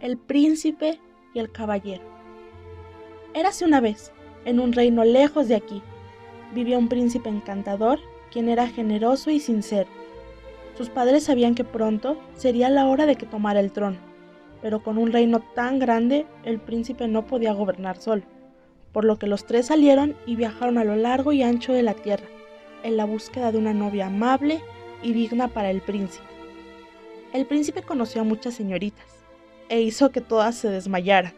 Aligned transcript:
el 0.00 0.18
príncipe 0.18 1.00
y 1.34 1.38
el 1.38 1.50
caballero. 1.50 2.04
Érase 3.34 3.64
una 3.64 3.80
vez, 3.80 4.12
en 4.44 4.60
un 4.60 4.72
reino 4.72 5.04
lejos 5.04 5.48
de 5.48 5.56
aquí, 5.56 5.82
vivía 6.54 6.78
un 6.78 6.88
príncipe 6.88 7.28
encantador, 7.28 7.98
quien 8.30 8.48
era 8.48 8.66
generoso 8.66 9.30
y 9.30 9.40
sincero. 9.40 9.88
Sus 10.76 10.90
padres 10.90 11.24
sabían 11.24 11.54
que 11.54 11.64
pronto 11.64 12.18
sería 12.34 12.68
la 12.68 12.86
hora 12.86 13.06
de 13.06 13.16
que 13.16 13.26
tomara 13.26 13.60
el 13.60 13.72
trono, 13.72 13.98
pero 14.62 14.82
con 14.82 14.98
un 14.98 15.12
reino 15.12 15.40
tan 15.54 15.78
grande 15.78 16.26
el 16.44 16.60
príncipe 16.60 17.08
no 17.08 17.26
podía 17.26 17.52
gobernar 17.52 17.96
solo, 17.96 18.22
por 18.92 19.04
lo 19.04 19.18
que 19.18 19.26
los 19.26 19.46
tres 19.46 19.66
salieron 19.66 20.16
y 20.26 20.36
viajaron 20.36 20.78
a 20.78 20.84
lo 20.84 20.96
largo 20.96 21.32
y 21.32 21.42
ancho 21.42 21.72
de 21.72 21.82
la 21.82 21.94
tierra, 21.94 22.26
en 22.82 22.96
la 22.96 23.04
búsqueda 23.04 23.52
de 23.52 23.58
una 23.58 23.72
novia 23.72 24.06
amable 24.06 24.60
y 25.02 25.12
digna 25.12 25.48
para 25.48 25.70
el 25.70 25.80
príncipe. 25.80 26.26
El 27.32 27.46
príncipe 27.46 27.82
conoció 27.82 28.22
a 28.22 28.24
muchas 28.24 28.54
señoritas, 28.54 29.25
e 29.68 29.80
hizo 29.80 30.10
que 30.10 30.20
todas 30.20 30.54
se 30.56 30.70
desmayaran. 30.70 31.32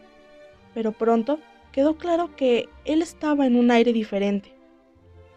Pero 0.74 0.92
pronto 0.92 1.38
quedó 1.72 1.96
claro 1.96 2.34
que 2.36 2.68
él 2.84 3.02
estaba 3.02 3.46
en 3.46 3.56
un 3.56 3.70
aire 3.70 3.92
diferente. 3.92 4.54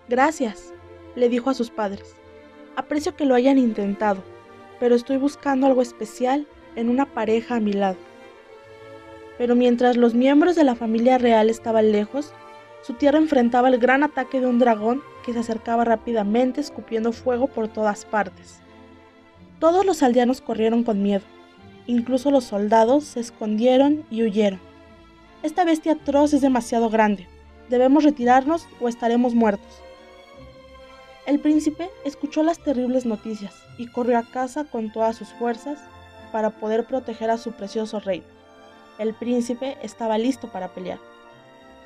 Gracias, 0.10 0.74
le 1.16 1.30
dijo 1.30 1.50
a 1.50 1.54
sus 1.54 1.70
padres. 1.70 2.16
Aprecio 2.76 3.16
que 3.16 3.26
lo 3.26 3.36
hayan 3.36 3.58
intentado, 3.58 4.24
pero 4.80 4.96
estoy 4.96 5.18
buscando 5.18 5.68
algo 5.68 5.82
especial 5.82 6.48
en 6.76 6.90
una 6.90 7.06
pareja 7.06 7.56
a 7.56 7.60
mi 7.60 7.74
lado. 7.74 7.98
Pero 9.38 9.56
mientras 9.56 9.98
los 9.98 10.14
miembros 10.14 10.56
de 10.56 10.64
la 10.64 10.76
familia 10.76 11.18
real 11.18 11.50
estaban 11.50 11.92
lejos, 11.92 12.34
su 12.82 12.94
tierra 12.94 13.18
enfrentaba 13.18 13.70
el 13.70 13.78
gran 13.78 14.04
ataque 14.04 14.40
de 14.40 14.48
un 14.48 14.60
dragón 14.60 15.02
que 15.26 15.34
se 15.34 15.40
acercaba 15.40 15.86
rápidamente 15.86 16.62
escupiendo 16.62 17.12
fuego 17.12 17.48
por 17.48 17.68
todas 17.68 18.06
partes. 18.06 18.60
Todos 19.60 19.86
los 19.86 20.02
aldeanos 20.02 20.42
corrieron 20.42 20.84
con 20.84 21.04
miedo, 21.04 21.24
Incluso 21.88 22.32
los 22.32 22.46
soldados 22.46 23.04
se 23.04 23.20
escondieron 23.20 24.06
y 24.10 24.24
huyeron. 24.24 24.60
Esta 25.44 25.66
bestia 25.66 25.94
atroz 25.94 26.34
es 26.34 26.42
demasiado 26.42 26.90
grande. 26.90 27.28
Debemos 27.70 28.04
retirarnos 28.04 28.68
o 28.80 28.88
estaremos 28.88 29.34
muertos. 29.34 29.82
El 31.26 31.40
príncipe 31.40 31.90
escuchó 32.06 32.44
las 32.44 32.60
terribles 32.60 33.06
noticias 33.06 33.54
y 33.78 33.88
corrió 33.88 34.18
a 34.18 34.24
casa 34.24 34.66
con 34.66 34.92
todas 34.92 35.16
sus 35.16 35.30
fuerzas 35.30 35.80
para 36.32 36.50
poder 36.52 36.86
proteger 36.86 37.30
a 37.30 37.38
su 37.38 37.52
precioso 37.54 38.00
reino. 38.00 38.26
El 39.00 39.14
príncipe 39.14 39.78
estaba 39.82 40.18
listo 40.18 40.52
para 40.52 40.74
pelear. 40.74 41.00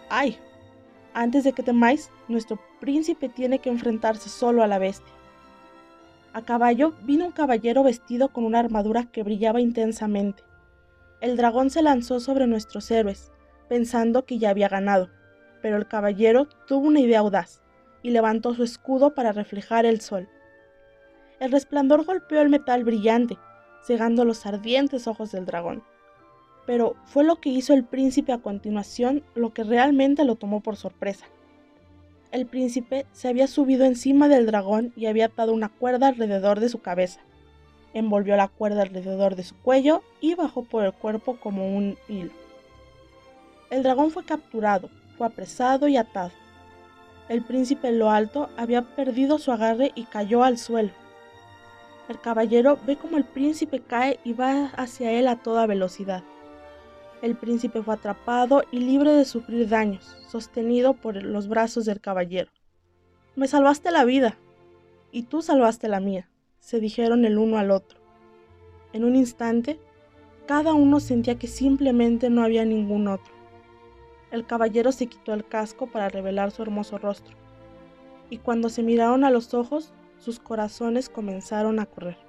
¡Ay! 0.09 0.37
Antes 1.13 1.43
de 1.43 1.53
que 1.53 1.63
temáis, 1.63 2.09
nuestro 2.27 2.59
príncipe 2.79 3.29
tiene 3.29 3.59
que 3.59 3.69
enfrentarse 3.69 4.29
solo 4.29 4.63
a 4.63 4.67
la 4.67 4.79
bestia. 4.79 5.13
A 6.35 6.41
caballo 6.41 6.91
vino 7.03 7.23
un 7.23 7.31
caballero 7.31 7.81
vestido 7.81 8.27
con 8.27 8.43
una 8.43 8.59
armadura 8.59 9.05
que 9.09 9.23
brillaba 9.23 9.61
intensamente. 9.61 10.43
El 11.21 11.37
dragón 11.37 11.69
se 11.69 11.81
lanzó 11.81 12.19
sobre 12.19 12.45
nuestros 12.45 12.91
héroes, 12.91 13.31
pensando 13.69 14.25
que 14.25 14.37
ya 14.37 14.49
había 14.49 14.67
ganado, 14.67 15.09
pero 15.61 15.77
el 15.77 15.87
caballero 15.87 16.49
tuvo 16.67 16.87
una 16.87 16.99
idea 16.99 17.19
audaz 17.19 17.61
y 18.03 18.09
levantó 18.09 18.53
su 18.53 18.63
escudo 18.63 19.15
para 19.15 19.31
reflejar 19.31 19.85
el 19.85 20.01
sol. 20.01 20.27
El 21.39 21.53
resplandor 21.53 22.03
golpeó 22.03 22.41
el 22.41 22.49
metal 22.49 22.83
brillante, 22.83 23.37
cegando 23.81 24.25
los 24.25 24.45
ardientes 24.45 25.07
ojos 25.07 25.31
del 25.31 25.45
dragón. 25.45 25.83
Pero 26.65 26.97
fue 27.05 27.23
lo 27.23 27.37
que 27.37 27.47
hizo 27.51 27.73
el 27.73 27.85
príncipe 27.85 28.33
a 28.33 28.39
continuación 28.39 29.23
lo 29.35 29.53
que 29.53 29.63
realmente 29.63 30.25
lo 30.25 30.35
tomó 30.35 30.59
por 30.59 30.75
sorpresa 30.75 31.27
el 32.35 32.45
príncipe 32.45 33.05
se 33.13 33.29
había 33.29 33.47
subido 33.47 33.85
encima 33.85 34.27
del 34.27 34.45
dragón 34.45 34.91
y 34.97 35.05
había 35.05 35.27
atado 35.27 35.53
una 35.53 35.69
cuerda 35.69 36.09
alrededor 36.09 36.59
de 36.59 36.67
su 36.67 36.79
cabeza. 36.79 37.21
Envolvió 37.93 38.35
la 38.35 38.49
cuerda 38.49 38.81
alrededor 38.81 39.37
de 39.37 39.43
su 39.43 39.55
cuello 39.55 40.03
y 40.19 40.35
bajó 40.35 40.65
por 40.65 40.83
el 40.83 40.91
cuerpo 40.91 41.37
como 41.39 41.75
un 41.77 41.97
hilo. 42.09 42.31
El 43.69 43.83
dragón 43.83 44.11
fue 44.11 44.25
capturado, 44.25 44.89
fue 45.17 45.27
apresado 45.27 45.87
y 45.87 45.95
atado. 45.95 46.31
El 47.29 47.41
príncipe 47.41 47.87
en 47.87 47.99
lo 47.99 48.11
alto 48.11 48.49
había 48.57 48.81
perdido 48.81 49.39
su 49.39 49.53
agarre 49.53 49.93
y 49.95 50.03
cayó 50.03 50.43
al 50.43 50.57
suelo. 50.57 50.91
El 52.09 52.19
caballero 52.19 52.77
ve 52.85 52.97
como 52.97 53.15
el 53.15 53.23
príncipe 53.23 53.79
cae 53.79 54.19
y 54.25 54.33
va 54.33 54.67
hacia 54.75 55.13
él 55.13 55.29
a 55.29 55.37
toda 55.37 55.67
velocidad. 55.67 56.21
El 57.25 57.35
príncipe 57.35 57.81
fue 57.81 57.95
atrapado 57.95 58.61
y 58.71 58.77
libre 58.77 59.11
de 59.11 59.25
sufrir 59.25 59.67
daños, 59.67 60.15
sostenido 60.27 60.93
por 60.93 61.23
los 61.23 61.47
brazos 61.47 61.85
del 61.85 61.99
caballero. 61.99 62.51
Me 63.35 63.47
salvaste 63.47 63.89
la 63.89 64.05
vida, 64.05 64.37
y 65.11 65.23
tú 65.23 65.41
salvaste 65.41 65.87
la 65.87 65.99
mía, 65.99 66.29
se 66.59 66.79
dijeron 66.79 67.25
el 67.25 67.39
uno 67.39 67.57
al 67.57 67.71
otro. 67.71 67.99
En 68.93 69.03
un 69.03 69.15
instante, 69.15 69.79
cada 70.45 70.75
uno 70.75 70.99
sentía 70.99 71.39
que 71.39 71.47
simplemente 71.47 72.29
no 72.29 72.43
había 72.43 72.63
ningún 72.63 73.07
otro. 73.07 73.33
El 74.29 74.45
caballero 74.45 74.91
se 74.91 75.07
quitó 75.07 75.33
el 75.33 75.47
casco 75.47 75.87
para 75.87 76.09
revelar 76.09 76.51
su 76.51 76.61
hermoso 76.61 76.99
rostro, 76.99 77.35
y 78.29 78.37
cuando 78.37 78.69
se 78.69 78.83
miraron 78.83 79.23
a 79.23 79.31
los 79.31 79.55
ojos, 79.55 79.95
sus 80.19 80.39
corazones 80.39 81.09
comenzaron 81.09 81.79
a 81.79 81.87
correr. 81.87 82.19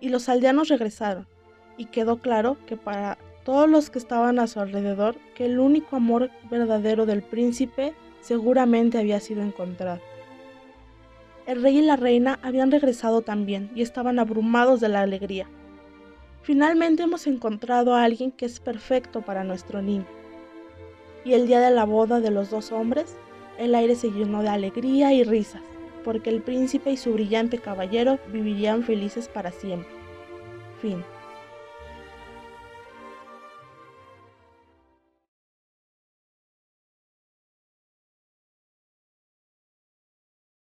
Y 0.00 0.08
los 0.08 0.30
aldeanos 0.30 0.68
regresaron, 0.68 1.28
y 1.76 1.84
quedó 1.84 2.22
claro 2.22 2.56
que 2.64 2.78
para 2.78 3.18
todos 3.46 3.70
los 3.70 3.90
que 3.90 4.00
estaban 4.00 4.40
a 4.40 4.48
su 4.48 4.58
alrededor 4.58 5.14
que 5.36 5.46
el 5.46 5.60
único 5.60 5.94
amor 5.94 6.30
verdadero 6.50 7.06
del 7.06 7.22
príncipe 7.22 7.94
seguramente 8.20 8.98
había 8.98 9.20
sido 9.20 9.40
encontrado. 9.40 10.00
El 11.46 11.62
rey 11.62 11.78
y 11.78 11.82
la 11.82 11.94
reina 11.94 12.40
habían 12.42 12.72
regresado 12.72 13.22
también 13.22 13.70
y 13.76 13.82
estaban 13.82 14.18
abrumados 14.18 14.80
de 14.80 14.88
la 14.88 15.02
alegría. 15.02 15.46
Finalmente 16.42 17.04
hemos 17.04 17.28
encontrado 17.28 17.94
a 17.94 18.02
alguien 18.02 18.32
que 18.32 18.46
es 18.46 18.58
perfecto 18.58 19.22
para 19.22 19.44
nuestro 19.44 19.80
niño. 19.80 20.06
Y 21.24 21.34
el 21.34 21.46
día 21.46 21.60
de 21.60 21.70
la 21.70 21.84
boda 21.84 22.18
de 22.18 22.32
los 22.32 22.50
dos 22.50 22.72
hombres, 22.72 23.16
el 23.58 23.76
aire 23.76 23.94
se 23.94 24.10
llenó 24.10 24.42
de 24.42 24.48
alegría 24.48 25.12
y 25.12 25.22
risas, 25.22 25.62
porque 26.02 26.30
el 26.30 26.42
príncipe 26.42 26.90
y 26.90 26.96
su 26.96 27.12
brillante 27.12 27.58
caballero 27.58 28.18
vivirían 28.32 28.82
felices 28.82 29.28
para 29.28 29.52
siempre. 29.52 29.94
Fin. 30.82 31.04